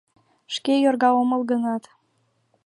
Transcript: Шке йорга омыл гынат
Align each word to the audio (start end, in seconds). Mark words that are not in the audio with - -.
Шке 0.53 0.73
йорга 0.83 1.09
омыл 1.21 1.41
гынат 1.51 1.83